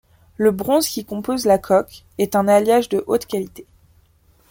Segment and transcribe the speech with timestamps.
[0.37, 3.67] Le bronze qui compose la coque est un alliage de haute qualité.